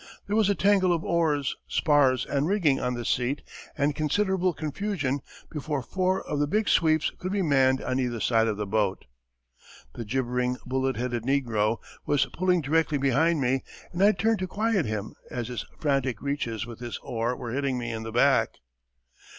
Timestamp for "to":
14.39-14.47